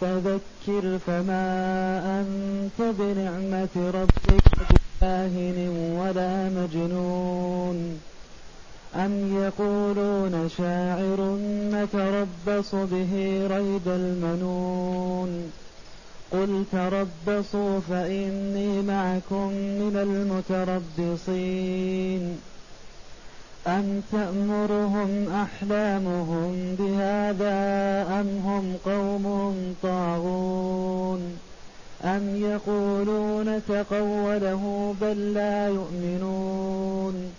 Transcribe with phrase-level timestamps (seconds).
[0.00, 1.44] فذكر فما
[2.20, 5.58] أنت بنعمة ربك بكاهن
[6.00, 8.00] ولا مجنون
[8.94, 11.38] أم يقولون شاعر
[11.72, 13.12] نتربص به
[13.50, 15.52] ريب المنون
[16.32, 19.96] قل تربصوا فإني معكم من
[21.08, 22.38] المتربصين
[23.66, 27.56] أم تأمرهم أحلامهم بهذا
[28.20, 31.38] أم هم قوم طاغون
[32.04, 37.32] أم يقولون تقوله بل لا يؤمنون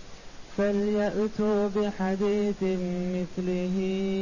[0.58, 2.64] فليأتوا بحديث
[3.16, 3.78] مثله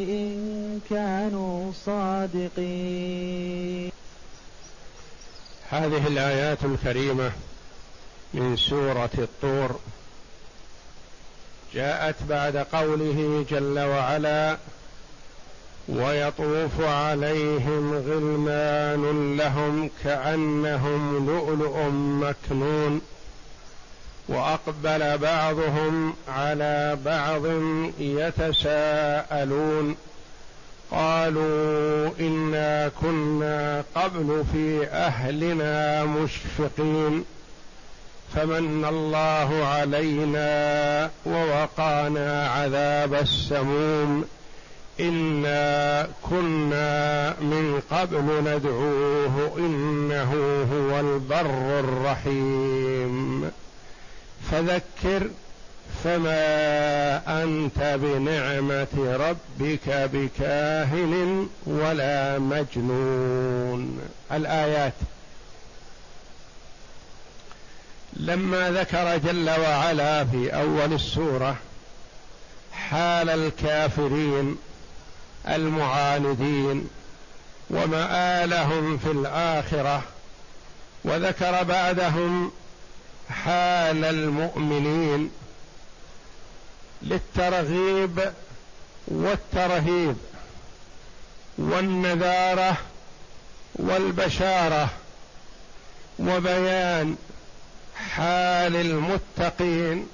[0.10, 3.92] إن كانوا صادقين.
[5.70, 7.32] هذه الآيات الكريمة
[8.34, 9.80] من سورة الطور.
[11.74, 14.58] جاءت بعد قوله جل وعلا
[15.88, 23.02] ويطوف عليهم غلمان لهم كأنهم لؤلؤ مكنون
[24.28, 27.46] وأقبل بعضهم على بعض
[28.00, 29.96] يتساءلون
[30.92, 37.26] قالوا إنا كنا قبل في أهلنا مشفقين.
[38.36, 44.26] فمن الله علينا ووقانا عذاب السموم
[45.00, 50.32] إنا كنا من قبل ندعوه إنه
[50.74, 53.52] هو البر الرحيم.
[54.52, 55.28] فذكر
[56.04, 64.00] فما أنت بنعمة ربك بكاهن ولا مجنون.
[64.32, 64.94] الآيات
[68.20, 71.56] لما ذكر جل وعلا في أول السورة
[72.74, 74.58] حال الكافرين
[75.48, 76.90] المعاندين
[77.70, 80.04] ومآلهم في الآخرة
[81.04, 82.52] وذكر بعدهم
[83.30, 85.32] حال المؤمنين
[87.02, 88.32] للترغيب
[89.08, 90.16] والترهيب
[91.58, 92.78] والنذارة
[93.76, 94.90] والبشارة
[96.20, 97.16] وبيان
[98.16, 100.08] حال المتقين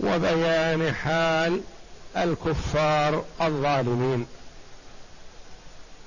[0.00, 1.60] وبيان حال
[2.16, 4.26] الكفار الظالمين.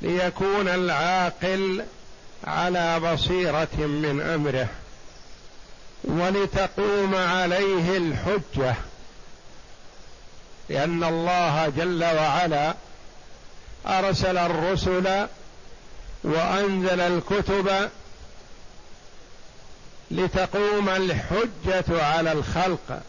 [0.01, 1.85] ليكون العاقل
[2.43, 4.67] على بصيرة من أمره
[6.03, 8.75] ولتقوم عليه الحجة
[10.69, 12.73] لأن الله جل وعلا
[13.87, 15.27] أرسل الرسل
[16.23, 17.89] وأنزل الكتب
[20.11, 23.01] لتقوم الحجة على الخلق.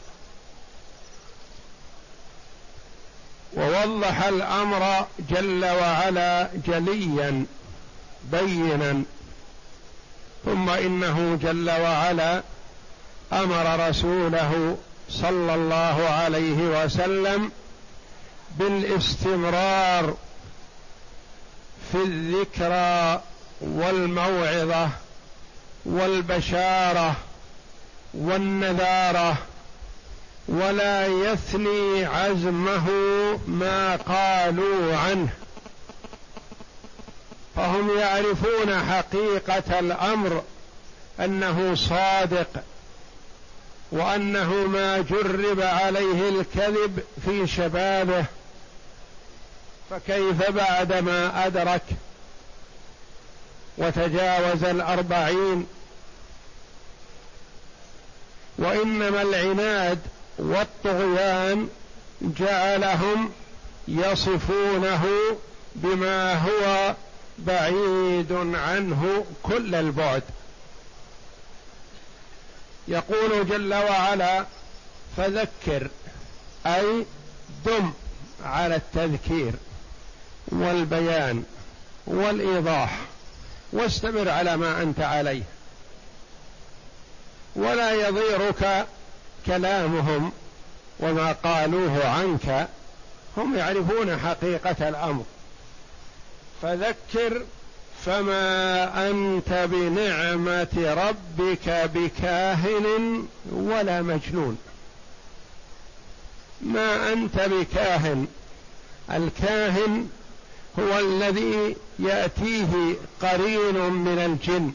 [3.57, 7.47] ووضح الأمر جل وعلا جليا
[8.33, 9.03] بينا.
[10.45, 12.43] ثم إنه جل وعلا
[13.33, 14.77] أمر رسوله
[15.11, 17.53] صلى الله عليه وسلم
[18.59, 20.15] بالاستمرار
[21.93, 23.23] في الذكرى
[23.61, 24.91] والموعظة.
[25.87, 27.17] والبشارة
[28.15, 29.37] والنذارة
[30.49, 32.89] ولا يثني عزمه
[33.47, 35.29] ما قالوا عنه.
[37.57, 40.43] فهم يعرفون حقيقة الأمر
[41.21, 42.49] أنه صادق
[43.93, 48.25] وأنه ما جرب عليه الكذب في شبابه.
[49.91, 51.83] فكيف بعدما أدرك؟
[53.79, 55.67] وتجاوز الأربعين
[58.59, 59.99] وإنما العناد
[60.39, 61.69] والطغيان
[62.21, 63.33] جعلهم
[63.89, 65.07] يصفونه
[65.75, 66.95] بما هو
[67.39, 70.23] بعيد عنه كل البعد.
[72.89, 74.45] يقول جل وعلا
[75.17, 75.89] فذكر
[76.67, 77.07] أي
[77.67, 77.93] دم
[78.45, 79.53] على التذكير
[80.49, 81.45] والبيان
[82.07, 82.99] والإيضاح
[83.73, 85.43] واستمر على ما أنت عليه.
[87.57, 88.87] ولا يضيرك
[89.47, 90.33] كلامهم
[91.01, 92.69] وما قالوه عنك.
[93.37, 95.25] هم يعرفون حقيقة الأمر.
[96.63, 97.43] فذكر
[98.07, 104.59] فما أنت بنعمة ربك بكاهن ولا مجنون.
[106.61, 108.27] ما أنت بكاهن.
[109.11, 110.09] الكاهن
[110.79, 114.73] هو الذي يأتيه قرين من الجن.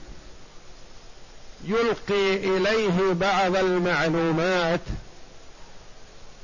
[1.66, 4.80] يلقي إليه بعض المعلومات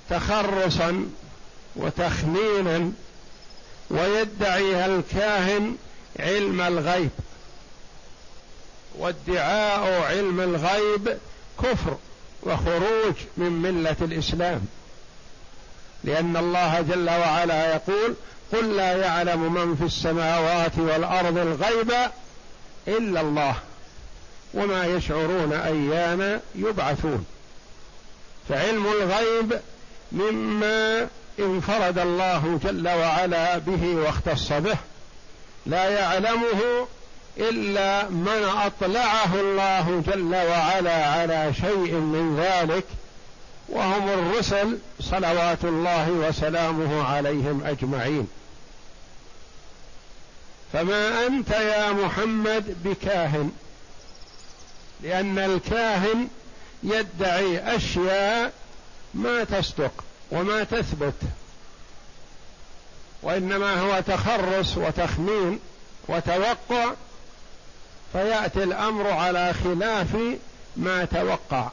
[0.09, 1.05] تخرصا
[1.75, 2.91] وتخمينا
[3.89, 5.75] ويدعي الكاهن
[6.19, 7.09] علم الغيب.
[8.97, 11.17] وادعاء علم الغيب
[11.63, 11.97] كفر
[12.43, 14.61] وخروج من ملة الإسلام.
[16.03, 18.15] لأن الله جل وعلا يقول
[18.53, 21.93] قل لا يعلم من في السماوات والأرض الغيب
[22.87, 23.55] إلا الله.
[24.53, 27.25] وما يشعرون ايان يبعثون.
[28.49, 29.59] فعلم الغيب
[30.11, 31.07] مما
[31.39, 34.77] انفرد الله جل وعلا به واختص به
[35.65, 36.87] لا يعلمه
[37.37, 42.83] إلا من أطلعه الله جل وعلا على شيء من ذلك
[43.69, 48.27] وهم الرسل صلوات الله وسلامه عليهم أجمعين.
[50.73, 53.51] فما أنت يا محمد بكاهن؟
[55.03, 56.27] لأن الكاهن
[56.83, 58.53] يدعي أشياء
[59.13, 61.13] ما تصدق وما تثبت
[63.21, 65.59] وإنما هو تخرص وتخمين
[66.07, 66.93] وتوقع
[68.13, 70.17] فيأتي الأمر على خلاف
[70.77, 71.69] ما توقع.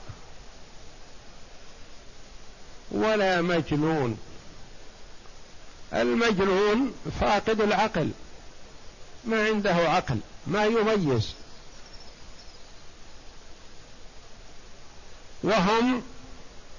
[2.91, 4.19] ولا مجنون.
[5.95, 8.11] المجنون فاقد العقل
[9.25, 11.35] ما عنده عقل ما يميز.
[15.45, 16.03] وهم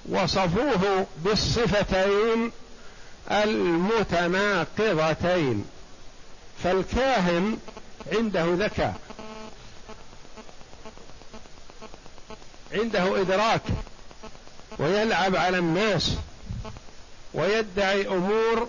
[0.08, 2.52] وصفوه بالصفتين
[3.30, 5.64] المتناقضتين
[6.64, 7.58] فالكاهن
[8.12, 8.94] عنده ذكاء
[12.72, 13.62] عنده إدراك
[14.78, 16.12] ويلعب على الناس
[17.34, 18.68] ويدعي أمور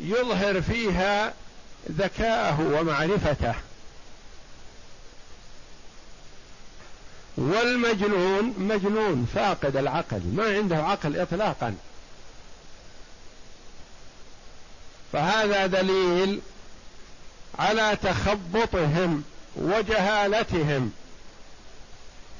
[0.00, 1.34] يظهر فيها
[1.90, 3.54] ذكاءه ومعرفته.
[7.36, 11.74] والمجنون مجنون فاقد العقل ما عنده عقل اطلاقا.
[15.12, 16.40] فهذا دليل
[17.58, 19.24] على تخبطهم
[19.56, 20.92] وجهالتهم.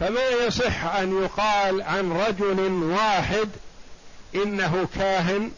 [0.01, 3.49] فما يصح أن يقال عن رجل واحد
[4.35, 5.51] إنه كاهن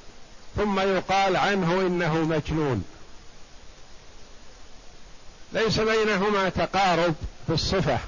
[0.56, 2.84] ثم يقال عنه إنه مجنون.
[5.52, 7.14] ليس بينهما تقارب
[7.46, 7.98] في الصفة.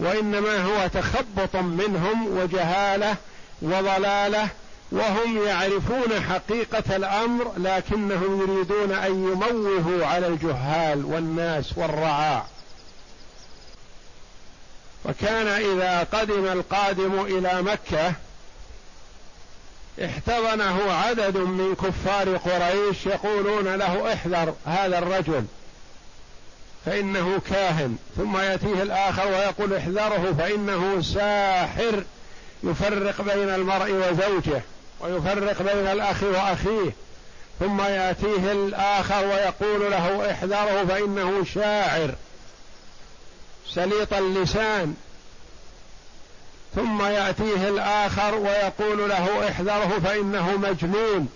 [0.00, 3.16] وإنما هو تخبط منهم وجهالة
[3.62, 4.48] وضلالة
[4.92, 12.44] وهم يعرفون حقيقة الأمر لكنهم يريدون أن يموهوا على الجهال والناس والرعاع.
[15.04, 18.12] فكان إذا قدم القادم إلى مكة
[20.04, 25.44] احتضنه عدد من كفار قريش يقولون له احذر هذا الرجل.
[26.86, 32.04] فإنه كاهن ثم يأتيه الآخر ويقول احذره فإنه ساحر
[32.62, 34.62] يفرق بين المرء وزوجه
[35.00, 36.90] ويفرق بين الأخ وأخيه
[37.60, 42.14] ثم يأتيه الآخر ويقول له احذره فإنه شاعر
[43.74, 44.94] سليط اللسان.
[46.76, 51.28] ثم يأتيه الآخر ويقول له احذره فإنه مجنون.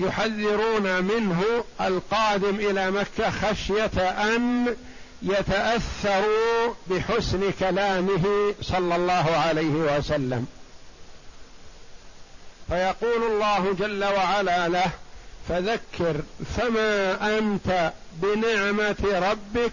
[0.00, 1.42] يحذرون منه
[1.80, 4.74] القادم إلى مكة خشية أن
[5.22, 10.46] يتأثروا بحسن كلامه صلى الله عليه وسلم.
[12.68, 14.90] فيقول الله جل وعلا له
[15.48, 16.20] فذكر
[16.56, 17.92] فما أنت
[18.22, 19.72] بنعمة ربك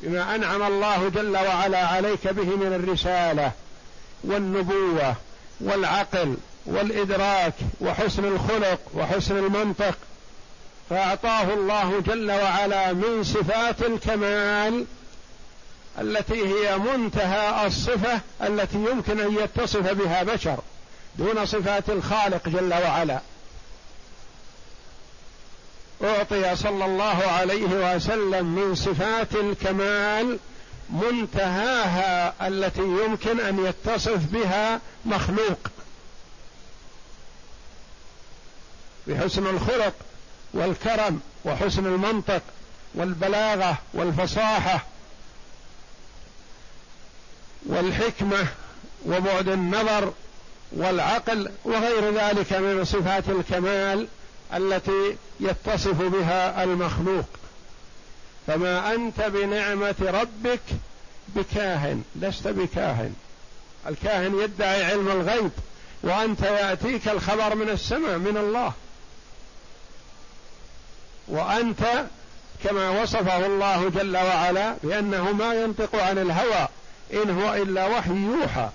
[0.00, 3.52] بما أنعم الله جل وعلا عليك به من الرسالة
[4.24, 5.14] والنبوة
[5.60, 9.94] والعقل والإدراك وحسن الخلق وحسن المنطق
[10.90, 14.84] فأعطاه الله جل وعلا من صفات الكمال
[16.00, 20.58] التي هي منتهى الصفة التي يمكن أن يتصف بها بشر
[21.18, 23.20] دون صفات الخالق جل وعلا.
[26.04, 30.38] أعطي صلى الله عليه وسلم من صفات الكمال
[30.90, 35.58] منتهاها التي يمكن أن يتصف بها مخلوق.
[39.06, 39.94] بحسن الخلق
[40.54, 42.42] والكرم وحسن المنطق
[42.94, 44.86] والبلاغة والفصاحة
[47.66, 48.46] والحكمة
[49.06, 50.12] وبعد النظر
[50.72, 54.08] والعقل وغير ذلك من صفات الكمال
[54.54, 57.24] التي يتصف بها المخلوق.
[58.46, 60.60] فما أنت بنعمة ربك
[61.28, 63.14] بكاهن لست بكاهن.
[63.88, 65.50] الكاهن يدعي علم الغيب
[66.02, 68.72] وأنت يأتيك الخبر من السماء من الله.
[71.28, 72.04] وأنت
[72.64, 76.68] كما وصفه الله جل وعلا بأنه ما ينطق عن الهوى
[77.12, 78.68] إن هو إلا وحي يوحى.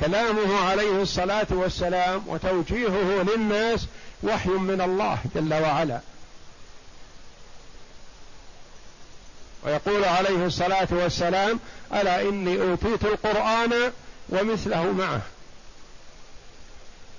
[0.00, 3.86] كلامه عليه الصلاة والسلام وتوجيهه للناس
[4.22, 6.00] وحي من الله جل وعلا.
[9.64, 11.60] ويقول عليه الصلاة والسلام
[11.92, 13.92] ألا إني أوتيت القرآن
[14.28, 15.20] ومثله معه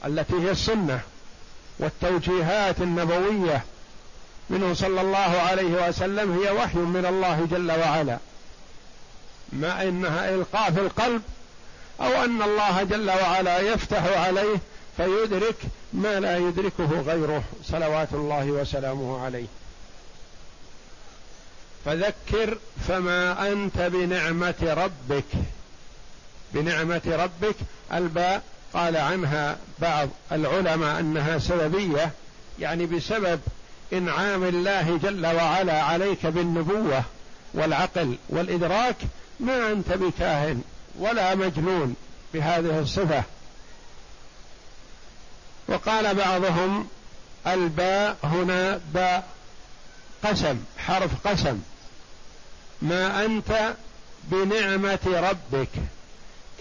[0.05, 1.01] التي هي السنة.
[1.79, 3.63] والتوجيهات النبوية
[4.49, 8.17] منه صلى الله عليه وسلم هي وحي من الله جل وعلا.
[9.53, 11.21] ما إنها إلقاء في القلب
[12.01, 14.57] أو أن الله جل وعلا يفتح عليه
[14.97, 15.55] فيدرك
[15.93, 19.45] ما لا يدركه غيره صلوات الله وسلامه عليه.
[21.85, 25.25] فذكر فما أنت بنعمة ربك.
[26.53, 27.55] بنعمة ربك
[27.93, 28.43] الباء
[28.75, 32.11] قال عنها بعض العلماء أنها سببية
[32.59, 33.39] يعني بسبب
[33.93, 37.03] إنعام الله جل وعلا عليك بالنبوة
[37.53, 38.95] والعقل والإدراك
[39.39, 40.61] ما أنت بكاهن
[40.99, 41.95] ولا مجنون
[42.33, 43.23] بهذه الصفة.
[45.67, 46.87] وقال بعضهم
[47.47, 49.27] الباء هنا باء
[50.23, 51.61] قسم حرف قسم.
[52.81, 53.73] ما أنت
[54.23, 55.69] بنعمة ربك.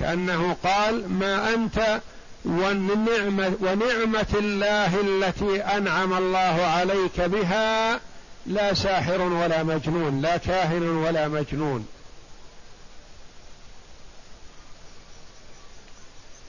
[0.01, 2.01] كأنه قال ما أنت
[2.45, 8.01] ونعمة, ونعمة الله التي أنعم الله عليك بها
[8.47, 11.87] لا ساحر ولا مجنون لا كاهن ولا مجنون.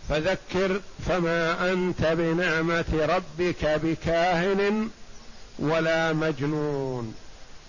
[0.10, 4.90] فذكر فما أنت بنعمة ربك بكاهن
[5.60, 7.16] ولا مجنون.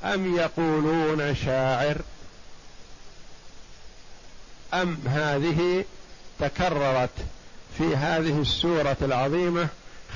[0.05, 1.97] أم يقولون شاعر؟
[4.83, 5.85] أم هذه
[6.41, 7.11] تكررت
[7.79, 9.69] في هذه السورة العظيمة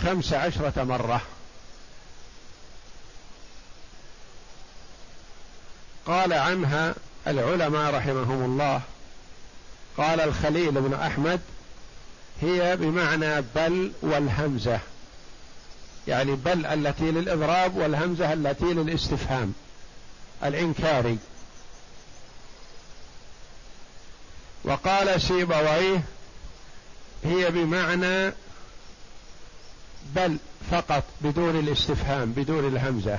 [0.02, 1.20] خمس عشرة مرة.
[6.06, 6.94] قال عنها
[7.26, 8.80] العلماء رحمهم الله.
[9.96, 11.40] قال الخليل بن أحمد
[12.42, 14.80] هي بمعنى بل والهمزة.
[16.08, 19.52] يعني بل التي للإضراب والهمزة التي للاستفهام.
[20.44, 21.18] الإنكاري.
[24.70, 26.02] وقال سيبويه
[27.24, 28.32] هي بمعنى
[30.14, 30.36] بل
[30.70, 33.18] فقط بدون الاستفهام بدون الهمزة.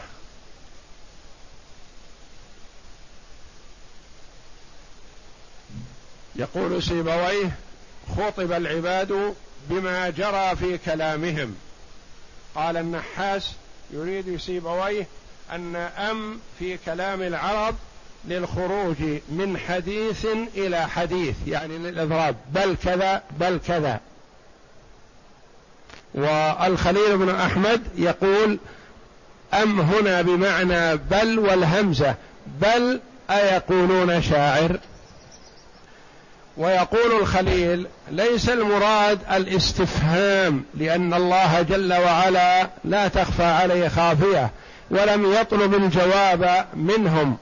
[6.35, 7.51] يقول سيبويه
[8.17, 9.35] خطب العباد
[9.69, 11.55] بما جرى في كلامهم.
[12.55, 13.51] قال النحاس
[13.93, 15.07] يريد سيبويه
[15.51, 17.75] أن أم في كلام العرب
[18.25, 18.97] للخروج
[19.29, 23.99] من حديث إلى حديث يعني للإضراب بل كذا بل كذا.
[26.13, 28.59] والخليل بن أحمد يقول
[29.53, 32.15] أم هنا بمعنى بل والهمزة
[32.61, 32.99] بل
[33.29, 34.77] أيقولون شاعر؟
[36.57, 44.51] ويقول الخليل ليس المراد الاستفهام لأن الله جل وعلا لا تخفى عليه خافية
[44.91, 47.37] ولم يطلب الجواب منهم.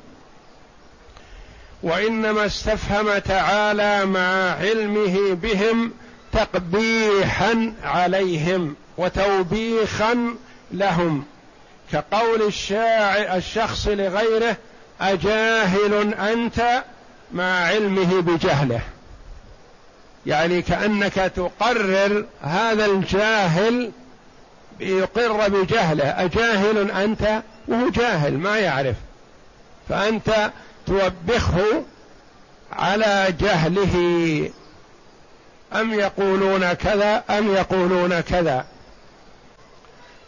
[1.84, 5.92] وإنما استفهم تعالى مع علمه بهم
[6.32, 10.36] تقبيحا عليهم وتوبيخا
[10.72, 11.24] لهم.
[11.92, 14.58] كقول الشاعر الشخص لغيره
[15.02, 16.84] أجاهل أنت
[17.32, 18.82] مع علمه بجهله.
[20.26, 23.92] يعني كأنك تقرر هذا الجاهل
[24.80, 26.04] يقر بجهله.
[26.04, 28.96] أجاهل أنت؟ وهو جاهل ما يعرف.
[29.90, 30.52] فأنت
[30.90, 31.84] توبخه
[32.74, 33.96] على جهله.
[35.74, 38.66] أم يقولون كذا أم يقولون كذا.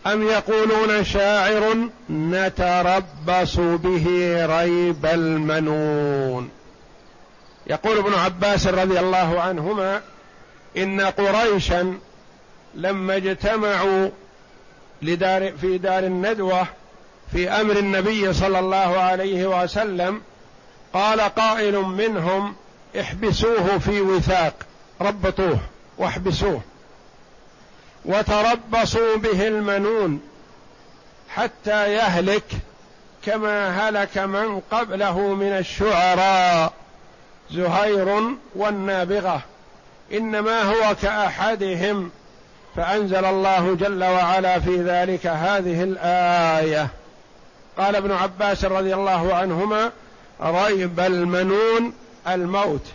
[0.08, 4.06] أم يقولون شاعر نتربص به
[4.46, 6.50] ريب المنون.
[7.68, 10.02] يقول ابن عباس رضي الله عنهما
[10.78, 11.94] إن قريشا
[12.76, 14.10] لما اجتمعوا
[15.02, 16.68] لدار في دار الندوة
[17.32, 20.22] في أمر النبي صلى الله عليه وسلم
[20.94, 22.56] قال قائل منهم
[23.00, 24.54] احبسوه في وثاق
[25.02, 25.60] ربطوه
[25.98, 26.62] واحبسوه.
[28.06, 30.22] وتربصوا به المنون
[31.30, 32.44] حتى يهلك
[33.26, 36.74] كما هلك من قبله من الشعراء
[37.52, 39.42] زهير والنابغة.
[40.14, 42.12] إنما هو كأحدهم
[42.76, 46.88] فأنزل الله جل وعلا في ذلك هذه الآية.
[47.78, 49.92] قال ابن عباس رضي الله عنهما
[50.44, 51.94] ريب المنون
[52.28, 52.86] الموت.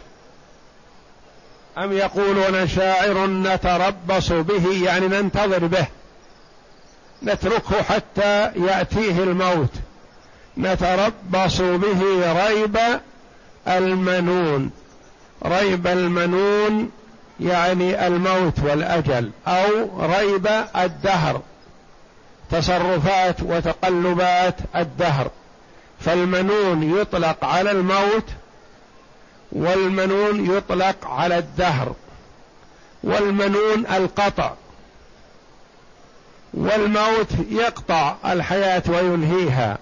[1.78, 5.86] أم يقولون شاعر نتربص به يعني ننتظر به.
[7.22, 9.72] نتركه حتى يأتيه الموت.
[10.58, 12.78] نتربص به ريب
[13.68, 14.70] المنون.
[15.46, 16.90] ريب المنون
[17.40, 21.40] يعني الموت والأجل أو ريب الدهر.
[22.50, 25.30] تصرفات وتقلبات الدهر.
[26.00, 28.24] فالمنون يطلق على الموت
[29.52, 31.94] والمنون يطلق على الدهر
[33.04, 34.52] والمنون القطع
[36.54, 39.78] والموت يقطع الحياة وينهيها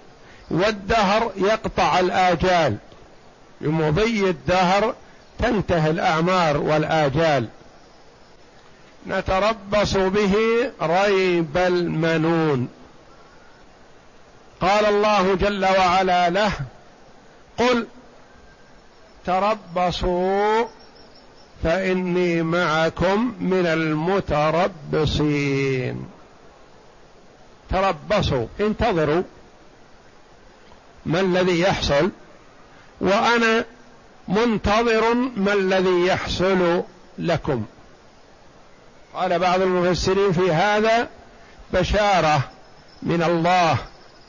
[0.51, 2.77] والدهر يقطع الآجال
[3.61, 4.95] بمضي الدهر
[5.39, 7.47] تنتهي الأعمار والآجال
[9.07, 10.35] نتربص به
[10.81, 12.67] ريب المنون
[14.65, 16.51] قال الله جل وعلا له
[17.57, 17.87] قل
[19.25, 20.65] تربصوا
[21.63, 25.05] فإني معكم من المتربصين.
[27.69, 29.23] تربصوا انتظروا
[31.05, 32.11] ما الذي يحصل
[33.01, 33.65] وأنا
[34.27, 36.83] منتظر ما الذي يحصل
[37.17, 37.65] لكم.
[39.13, 41.09] قال بعض المفسرين في هذا
[41.73, 42.49] بشارة
[43.03, 43.77] من الله.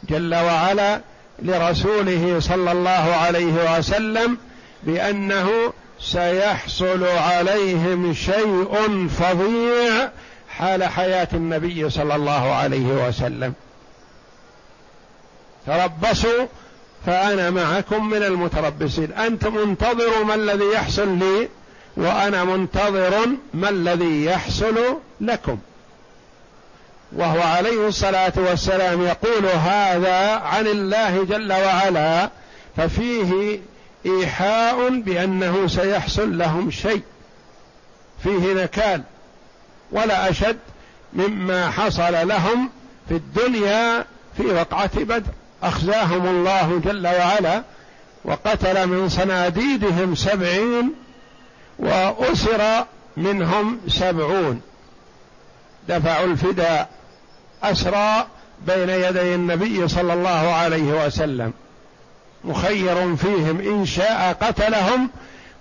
[0.08, 1.00] جل وعلا
[1.42, 4.38] لرسوله صلى الله عليه وسلم
[4.82, 10.08] بأنه سيحصل عليهم شيء فظيع
[10.48, 13.52] حال حياة النبي صلى الله عليه وسلم.
[15.66, 16.46] تربصوا
[17.06, 19.12] فأنا معكم من المتربصين.
[19.12, 21.48] أنتم انتظروا ما الذي يحصل لي
[21.96, 25.58] وأنا منتظر ما الذي يحصل لكم.
[27.16, 32.30] وهو عليه الصلاة والسلام يقول هذا عن الله جل وعلا
[32.76, 33.60] ففيه
[34.06, 37.02] إيحاء بأنه سيحصل لهم شيء.
[38.22, 39.02] فيه نكال
[39.92, 40.58] ولا أشد
[41.12, 42.70] مما حصل لهم
[43.08, 44.04] في الدنيا
[44.36, 45.30] في وقعة بدر.
[45.62, 47.62] أخزاهم الله جل وعلا
[48.24, 50.92] وقتل من صناديدهم سبعين
[51.78, 52.84] وأسر
[53.16, 54.60] منهم سبعون.
[55.88, 56.88] دفعوا الفداء.
[57.70, 58.26] أسرى
[58.66, 61.52] بين يدي النبي صلى الله عليه وسلم
[62.44, 65.10] مخير فيهم إن شاء قتلهم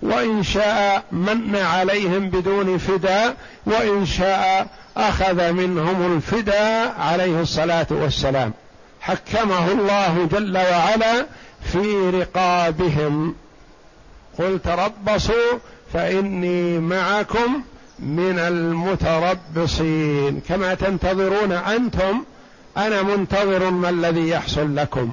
[0.02, 4.66] وإن شاء من عليهم بدون فداء وإن شاء
[4.96, 8.52] أخذ منهم الفداء عليه الصلاة والسلام.
[9.00, 11.26] حكمه الله جل وعلا
[11.72, 13.34] في رقابهم.
[14.38, 15.58] قل تربصوا
[15.92, 17.62] فإني معكم
[17.98, 20.40] من المتربصين.
[20.48, 22.24] كما تنتظرون أنتم
[22.76, 25.12] أنا منتظر ما الذي يحصل لكم.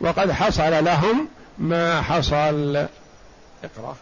[0.00, 1.28] وقد حصل لهم
[1.58, 2.76] ما حصل.
[3.64, 3.96] اقرأ.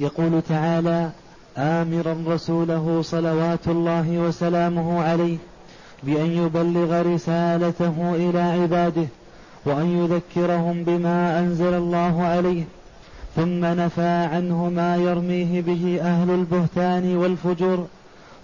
[0.00, 1.10] يقول تعالى
[1.58, 5.36] آمرا رسوله صلوات الله وسلامه عليه
[6.02, 9.06] بأن يبلغ رسالته إلى عباده
[9.66, 12.64] وأن يذكرهم بما أنزل الله عليه
[13.36, 17.86] ثم نفى عنه ما يرميه به أهل البهتان والفجور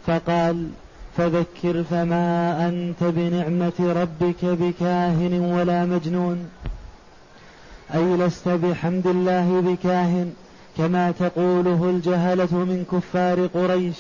[0.07, 0.69] فقال
[1.17, 6.49] فذكر فما أنت بنعمة ربك بكاهن ولا مجنون.
[7.95, 10.33] أي لست بحمد الله بكاهن
[10.77, 13.97] كما تقوله الجهلة من كفار قريش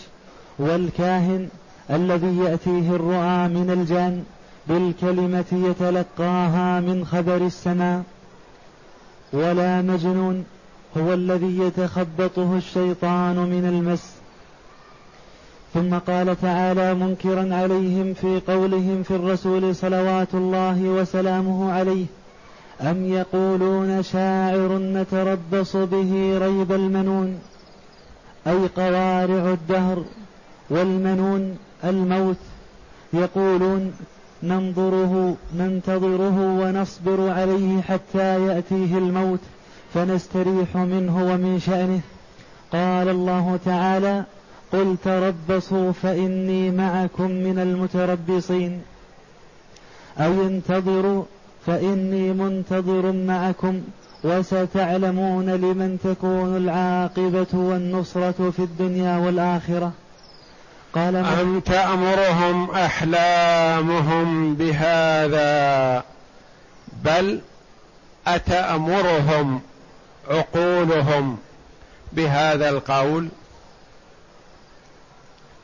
[0.58, 1.48] والكاهن
[1.90, 4.24] الذي يأتيه الرؤى من الجان
[4.68, 8.02] بالكلمة يتلقاها من خبر السماء
[9.32, 10.44] ولا مجنون
[10.96, 14.12] هو الذي يتخبطه الشيطان من المس.
[15.74, 22.06] ثم قال تعالى منكرا عليهم في قولهم في الرسول صلوات الله وسلامه عليه
[22.80, 27.38] أم يقولون شاعر نتربص به ريب المنون
[28.46, 30.04] أي قوارع الدهر
[30.70, 32.36] والمنون الموت.
[33.12, 33.92] يقولون
[34.42, 39.40] ننظره ننتظره ونصبر عليه حتى يأتيه الموت.
[39.94, 42.00] فنستريح منه ومن شأنه.
[42.72, 44.24] قال الله تعالى
[44.72, 48.82] قل تربصوا فإني معكم من المتربصين.
[50.20, 51.24] أي انتظروا
[51.66, 53.80] فإني منتظر معكم
[54.24, 59.92] وستعلمون لمن تكون العاقبة والنصرة في الدنيا والآخرة.
[60.94, 66.02] قال أم تأمرهم أحلامهم بهذا؟
[67.04, 67.40] بل
[68.26, 69.60] أتأمرهم
[70.30, 71.38] عقولهم
[72.12, 73.28] بهذا القول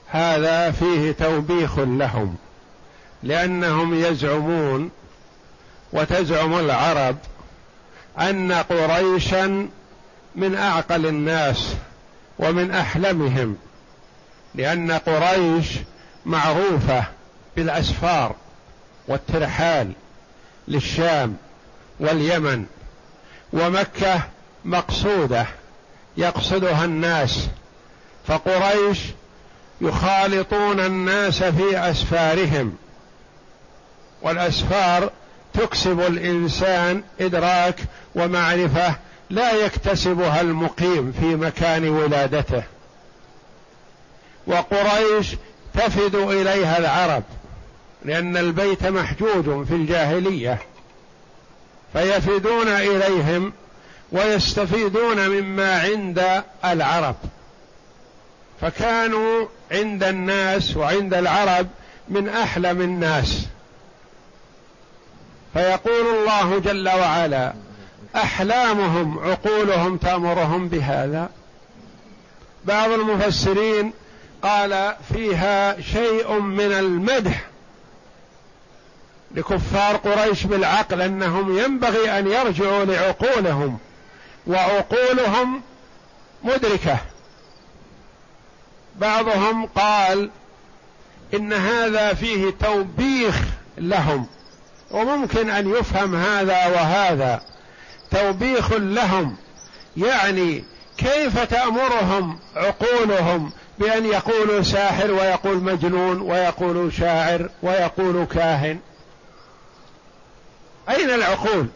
[0.06, 2.36] هذا فيه توبيخ لهم
[3.22, 4.90] لأنهم يزعمون
[5.92, 7.16] وتزعم العرب
[8.20, 9.68] أن قريشا
[10.36, 11.74] من أعقل الناس
[12.38, 13.56] ومن أحلمهم
[14.54, 15.68] لأن قريش
[16.26, 17.04] معروفة
[17.56, 18.34] بالأسفار
[19.08, 19.92] والترحال
[20.68, 21.36] للشام
[22.00, 22.66] واليمن
[23.52, 24.22] ومكة
[24.66, 25.46] مقصودة
[26.16, 27.48] يقصدها الناس.
[28.26, 28.98] فقريش
[29.80, 32.76] يخالطون الناس في أسفارهم.
[34.22, 35.10] والأسفار
[35.54, 37.80] تكسب الإنسان إدراك
[38.14, 38.96] ومعرفة
[39.30, 42.62] لا يكتسبها المقيم في مكان ولادته.
[44.46, 45.36] وقريش
[45.74, 47.22] تفد إليها العرب
[48.04, 50.58] لأن البيت محجوج في الجاهلية
[51.92, 53.52] فيفدون إليهم
[54.12, 57.16] ويستفيدون مما عند العرب.
[58.60, 61.66] فكانوا عند الناس وعند العرب
[62.08, 63.46] من أحلم الناس.
[65.54, 67.52] فيقول الله جل وعلا
[68.16, 71.28] أحلامهم عقولهم تأمرهم بهذا.
[72.64, 73.92] بعض المفسرين
[74.42, 77.44] قال فيها شيء من المدح
[79.34, 83.78] لكفار قريش بالعقل أنهم ينبغي أن يرجعوا لعقولهم.
[84.46, 85.62] وعقولهم
[86.44, 86.98] مدركة.
[88.96, 90.30] بعضهم قال
[91.34, 93.36] إن هذا فيه توبيخ
[93.78, 94.26] لهم
[94.90, 97.42] وممكن أن يفهم هذا وهذا.
[98.10, 99.36] توبيخ لهم
[99.96, 100.64] يعني
[100.98, 108.78] كيف تأمرهم عقولهم بأن يقولوا ساحر ويقول مجنون ويقول شاعر ويقول كاهن؟
[110.88, 111.66] أين العقول؟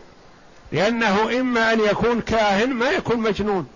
[0.72, 3.66] لأنه إما أن يكون كاهن ما يكون مجنون.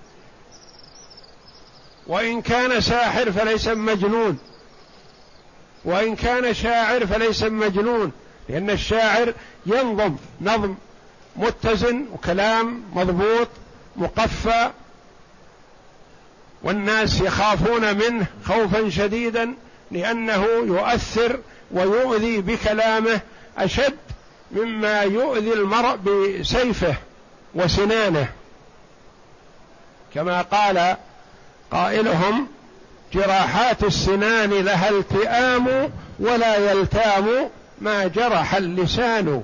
[2.07, 4.39] وإن كان ساحر فليس مجنون.
[5.85, 8.13] وإن كان شاعر فليس مجنون.
[8.49, 9.35] لأن الشاعر
[9.67, 10.75] ينظم نظم
[11.37, 13.49] متزن وكلام مضبوط
[13.97, 14.71] مقفى.
[16.63, 19.55] والناس يخافون منه خوفا شديدا
[19.91, 23.21] لأنه يؤثر ويؤذي بكلامه
[23.59, 23.97] أشد
[24.51, 26.95] مما يؤذي المرء بسيفه
[27.55, 28.29] وسنانه.
[30.15, 30.97] كما قال
[31.71, 32.47] قائلهم
[33.13, 39.43] جراحات السنان لها التئام ولا يلتام ما جرح اللسان.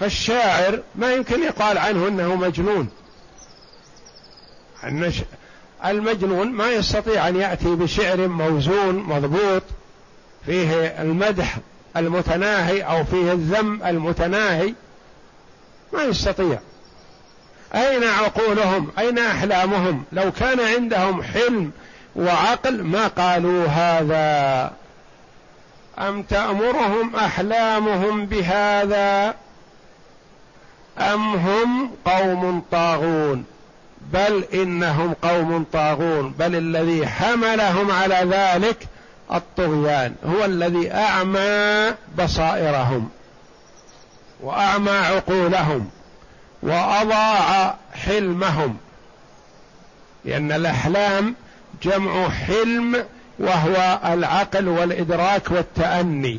[0.00, 2.88] فالشاعر ما يمكن يقال عنه إنه مجنون.
[5.84, 9.62] المجنون ما يستطيع أن يأتي بشعر موزون مضبوط
[10.46, 11.58] فيه المدح
[11.96, 14.74] المتناهي أو فيه الذم المتناهي
[15.92, 16.58] ما يستطيع.
[17.74, 21.70] أين عقولهم؟ أين أحلامهم؟ لو كان عندهم حلم
[22.16, 24.72] وعقل ما قالوا هذا؟
[25.98, 29.34] أم تأمرهم أحلامهم بهذا؟
[30.98, 33.44] أم هم قوم طاغون؟
[34.12, 36.34] بل إنهم قوم طاغون.
[36.38, 38.86] بل الذي حملهم على ذلك
[39.32, 43.08] الطغيان هو الذي أعمى بصائرهم
[44.40, 45.90] وأعمى عقولهم
[46.62, 48.76] وأضاع حلمهم.
[50.24, 51.34] لأن الأحلام
[51.82, 53.04] جمع حلم
[53.38, 56.38] وهو العقل والإدراك والتأني.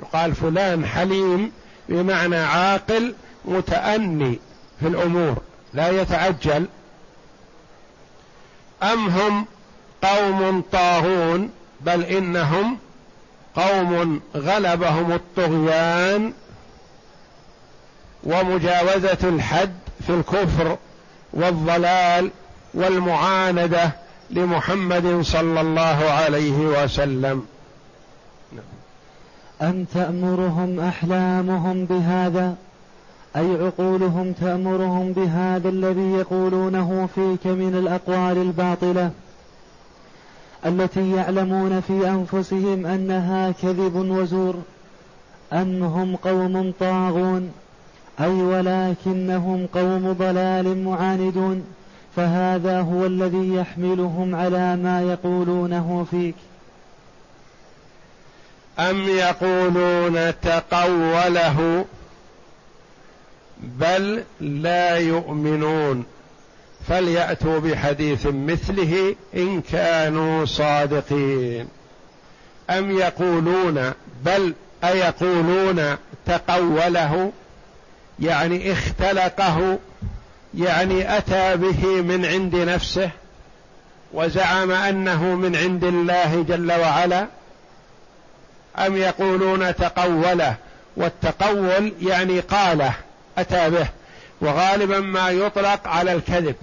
[0.00, 1.52] يقال فلان حليم
[1.88, 4.38] بمعنى عاقل متأني
[4.80, 5.36] في الأمور
[5.74, 6.66] لا يتعجل.
[8.82, 9.46] أم هم
[10.02, 12.78] قوم طاغون؟ بل إنهم
[13.56, 16.32] قوم غلبهم الطغيان
[18.24, 19.72] ومجاوزة الحد
[20.06, 20.76] في الكفر
[21.32, 22.30] والضلال
[22.74, 23.90] والمعاندة
[24.30, 27.46] لمحمد صلى الله عليه وسلم.
[29.62, 32.56] أن تأمرهم أحلامهم بهذا؟
[33.36, 39.10] أي عقولهم تأمرهم بهذا الذي يقولونه فيك من الأقوال الباطلة؟
[40.66, 44.54] التي يعلمون في أنفسهم أنها كذب وزور
[45.52, 47.52] أم هم قوم طاغون
[48.20, 51.64] أي ولكنهم قوم ضلال معاندون
[52.16, 56.34] فهذا هو الذي يحملهم على ما يقولونه فيك.
[58.78, 61.84] أم يقولون تقوله
[63.60, 66.04] بل لا يؤمنون.
[66.88, 71.68] فليأتوا بحديث مثله إن كانوا صادقين.
[72.70, 73.92] أم يقولون
[74.24, 77.32] بل أيقولون تقوله؟
[78.20, 79.78] يعني اختلقه
[80.54, 83.10] يعني أتى به من عند نفسه
[84.12, 87.26] وزعم أنه من عند الله جل وعلا؟
[88.78, 90.54] أم يقولون تقوله؟
[90.96, 92.92] والتقول يعني قاله
[93.38, 93.88] أتى به.
[94.40, 96.54] وغالبا ما يطلق على الكذب.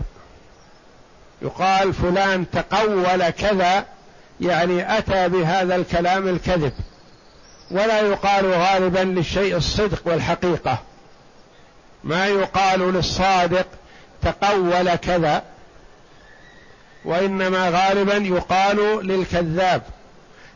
[1.42, 3.86] يقال فلان تقول كذا
[4.42, 6.74] يعني أتى بهذا الكلام الكذب.
[7.72, 10.78] ولا يقال غالبا للشيء الصدق والحقيقة.
[12.04, 13.66] ما يقال للصادق
[14.22, 15.44] تقول كذا
[17.06, 19.82] وإنما غالبا يقال للكذاب.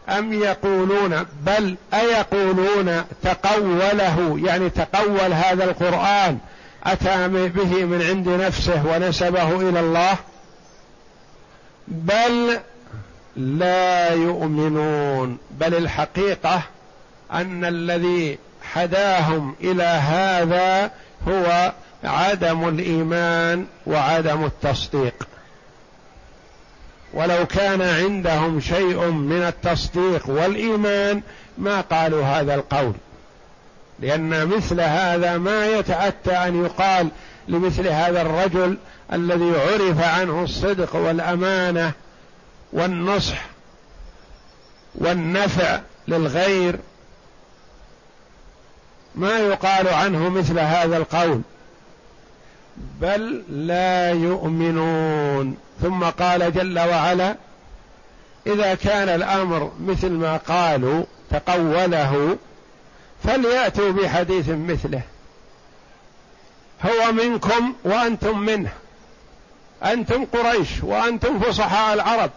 [0.09, 6.37] أم يقولون بل أيقولون تقوله يعني تقول هذا القرآن
[6.83, 10.17] اتى به من عند نفسه ونسبه إلى الله
[11.87, 12.59] بل
[13.35, 15.37] لا يؤمنون.
[15.51, 16.61] بل الحقيقة
[17.31, 20.91] أن الذي حداهم إلى هذا
[21.27, 25.27] هو عدم الإيمان وعدم التصديق.
[27.13, 31.21] ولو كان عندهم شيء من التصديق والإيمان
[31.57, 32.93] ما قالوا هذا القول.
[34.01, 37.09] لأن مثل هذا ما يتأتى أن يقال
[37.47, 38.77] لمثل هذا الرجل
[39.13, 41.91] الذي عرف عنه الصدق والأمانة
[42.73, 43.45] والنصح
[44.95, 46.79] والنفع للغير
[49.15, 51.41] ما يقال عنه مثل هذا القول.
[53.01, 55.57] بل لا يؤمنون.
[55.81, 57.35] ثم قال جل وعلا
[58.47, 62.37] إذا كان الأمر مثل ما قالوا تقوله
[63.23, 65.01] فليأتوا بحديث مثله.
[66.85, 68.71] هو منكم وأنتم منه.
[69.83, 72.31] أنتم قريش وأنتم فصحاء العرب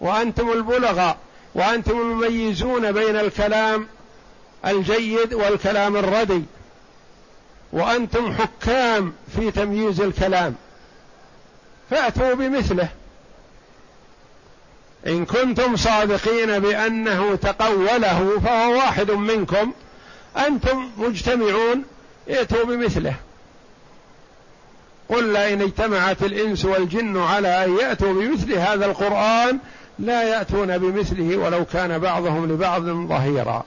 [0.00, 1.16] وأنتم البلغاء
[1.54, 3.88] وأنتم المميزون بين الكلام
[4.66, 6.42] الجيد والكلام الردي.
[7.72, 10.54] وأنتم حكام في تمييز الكلام.
[11.90, 12.88] فأتوا بمثله.
[15.06, 19.72] إن كنتم صادقين بأنه تقوله فهو واحد منكم
[20.36, 21.84] أنتم مجتمعون
[22.30, 23.14] ائتوا بمثله.
[25.08, 29.58] قل لئن اجتمعت الإنس والجن على أن يأتوا بمثل هذا القرآن
[29.98, 33.64] لا يأتون بمثله ولو كان بعضهم لبعض ظهيرا.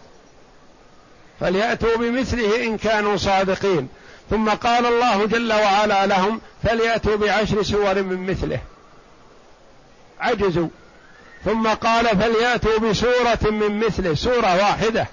[1.39, 3.87] فليأتوا بمثله إن كانوا صادقين.
[4.29, 8.59] ثم قال الله جل وعلا لهم فليأتوا بعشر سور من مثله.
[10.19, 10.67] عجزوا.
[11.45, 15.07] ثم قال فليأتوا بسورة من مثله سورة واحدة.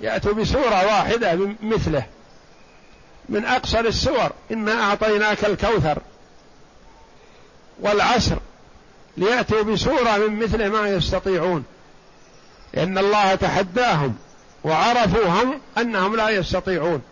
[0.00, 2.06] يأتوا بسورة واحدة مثله
[3.28, 4.30] من أقصر السور.
[4.52, 5.98] إنا أعطيناك الكوثر
[7.80, 8.38] والعسر
[9.16, 11.64] ليأتوا بسورة من مثله ما يستطيعون
[12.74, 14.16] لأن الله تحداهم
[14.64, 17.02] وعرفوا هم أنهم لا يستطيعون.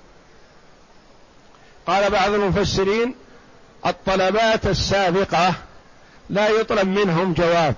[1.86, 3.14] قال بعض المفسرين
[3.86, 5.54] الطلبات السابقة
[6.30, 7.74] لا يطلب منهم جواب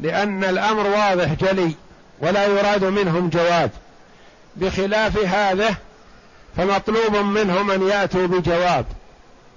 [0.00, 1.74] لأن الأمر واضح جلي.
[2.20, 3.70] ولا يراد منهم جواب.
[4.56, 5.74] بخلاف هذا
[6.56, 8.84] فمطلوب منهم أن يأتوا بجواب.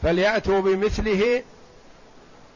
[0.04, 1.44] فليأتوا بمثله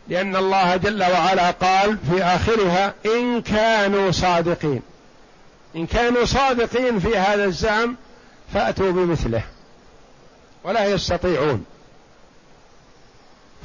[0.07, 4.81] لأن الله جل وعلا قال في آخرها إن كانوا صادقين.
[5.75, 7.95] إن كانوا صادقين في هذا الزعم
[8.53, 9.41] فأتوا بمثله.
[10.63, 11.65] ولا يستطيعون.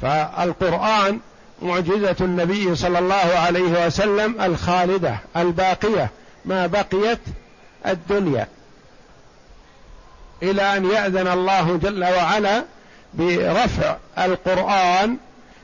[0.01, 1.19] فالقرآن
[1.61, 6.09] معجزة النبي صلى الله عليه وسلم الخالدة الباقية.
[6.45, 7.19] ما بقيت
[7.87, 8.47] الدنيا
[10.43, 12.63] إلى أن يأذن الله جل وعلا
[13.13, 15.17] برفع القرآن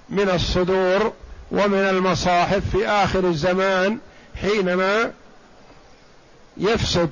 [0.09, 1.13] من الصدور
[1.51, 3.99] ومن المصاحف في آخر الزمان
[4.41, 5.11] حينما
[6.57, 7.09] يفسد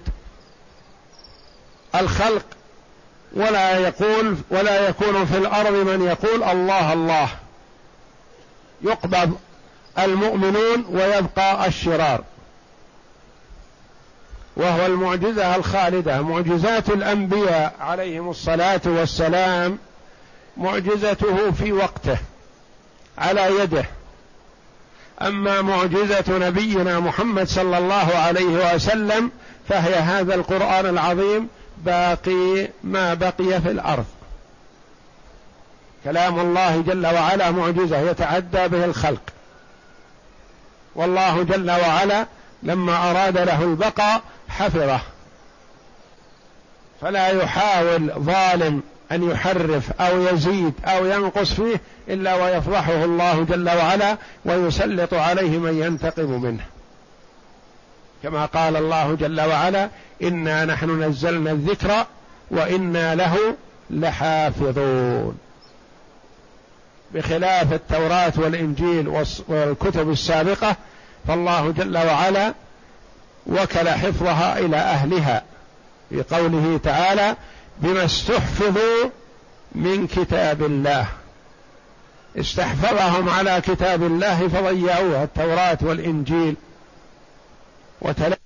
[1.95, 2.45] الخلق
[3.33, 7.29] ولا يقول ولا يكون في الأرض من يقول الله الله.
[8.81, 9.37] يقبض
[9.99, 12.23] المؤمنون ويبقى الشرار.
[14.57, 19.77] وهو المعجزة الخالدة معجزات الأنبياء عليهم الصلاة والسلام
[20.57, 22.17] معجزته في وقته
[23.17, 23.85] على يده.
[25.21, 29.31] أما معجزة نبينا محمد صلى الله عليه وسلم
[29.69, 34.05] فهي هذا القرآن العظيم باقي ما بقي في الأرض.
[36.03, 39.21] كلام الله جل وعلا معجزة يتعدى به الخلق.
[40.95, 42.25] والله جل وعلا
[42.63, 44.21] لما أراد له البقاء
[44.59, 44.99] حفظه.
[47.01, 54.17] فلا يحاول ظالم أن يحرف أو يزيد أو ينقص فيه إلا ويفضحه الله جل وعلا
[54.45, 56.65] ويسلط عليه من ينتقم منه.
[58.23, 59.89] كما قال الله جل وعلا
[60.21, 62.05] إنا نحن نزلنا الذكر
[62.51, 63.37] وإنا له
[63.89, 65.37] لحافظون.
[67.13, 70.75] بخلاف التوراة والإنجيل والكتب السابقة
[71.27, 72.53] فالله جل وعلا
[73.47, 75.43] وكل حفظها إلى أهلها
[76.09, 77.35] في قوله تعالى
[77.77, 79.09] بما استحفظوا
[79.71, 81.07] من كتاب الله.
[82.39, 86.55] استحفظهم على كتاب الله فضيعوها التوراة والإنجيل.
[88.01, 88.37] وتلا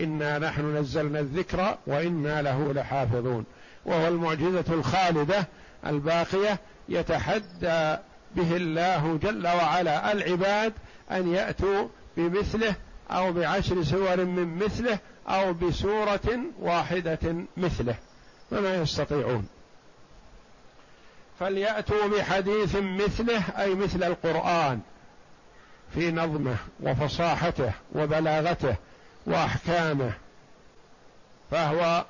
[0.00, 3.44] إنا نحن نزلنا الذكر وإنا له لحافظون.
[3.84, 5.48] وهو المعجزة الخالدة
[5.86, 7.96] الباقية يتحدى
[8.36, 10.72] به الله جل وعلا العباد
[11.10, 12.74] أن يأتوا بمثله
[13.10, 17.94] أو بعشر سور من مثله أو بسورة واحدة مثله
[18.50, 19.48] فما يستطيعون.
[21.40, 24.80] فليأتوا بحديث مثله أي مثل القرآن
[25.94, 28.74] في نظمه وفصاحته وبلاغته
[29.26, 30.12] وأحكامه
[31.50, 32.04] فهو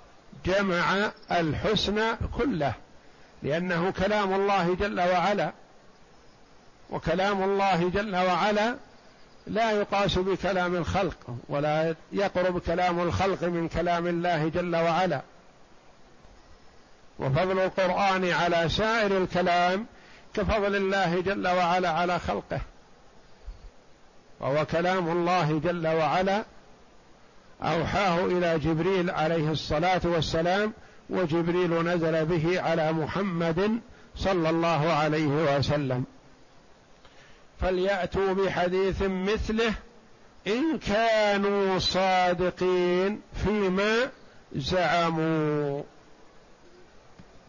[0.44, 2.72] جمع الحسن كله
[3.42, 5.52] لأنه كلام الله جل وعلا
[6.90, 8.76] وكلام الله جل وعلا
[9.46, 15.20] لا يقاس بكلام الخلق ولا يقرب كلام الخلق من كلام الله جل وعلا.
[17.18, 19.86] وفضل القرآن على سائر الكلام
[20.34, 22.60] كفضل الله جل وعلا على خلقه.
[24.40, 26.44] وهو كلام الله جل وعلا
[27.62, 30.72] أوحاه إلى جبريل عليه الصلاة والسلام
[31.10, 33.80] وجبريل نزل به على محمد
[34.16, 36.04] صلى الله عليه وسلم.
[37.60, 39.74] فليأتوا بحديث مثله
[40.46, 43.94] إن كانوا صادقين فيما
[44.52, 45.82] زعموا.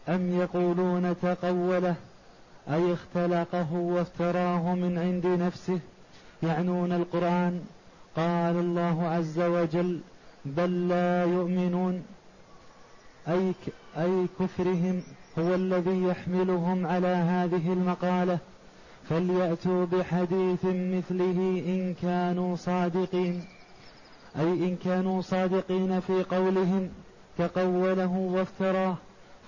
[0.08, 1.94] أم يقولون تقوله؟
[2.70, 5.78] أي اختلقه وافتراه من عند نفسه؟
[6.42, 7.60] يعنون القرآن؟
[8.16, 10.00] قال الله عز وجل
[10.44, 12.04] بل لا يؤمنون.
[13.28, 13.52] أي,
[13.98, 15.02] أي كفرهم
[15.38, 18.38] هو الذي يحملهم على هذه المقالة؟
[19.08, 23.44] فليأتوا بحديث مثله إن كانوا صادقين.
[24.38, 26.88] أي إن كانوا صادقين في قولهم
[27.38, 28.96] تقوله وافتراه.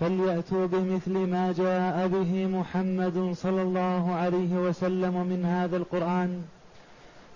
[0.01, 6.43] فليأتوا بمثل ما جاء به محمد صلى الله عليه وسلم من هذا القرآن.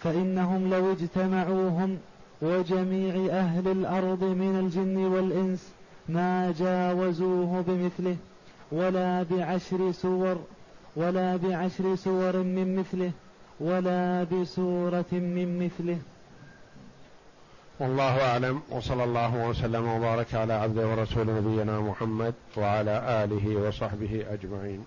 [0.00, 1.98] فإنهم لو اجتمعوهم
[2.42, 5.72] وجميع أهل الأرض من الجن والإنس
[6.08, 8.16] ما جاوزوه بمثله
[8.72, 10.36] ولا بعشر سور.
[10.96, 13.12] ولا بعشر سور من مثله
[13.60, 15.98] ولا بسورة من مثله.
[17.80, 24.84] والله أعلم وصلى الله وسلم وبارك على عبده ورسول نبينا محمد وعلى آله وصحبه أجمعين.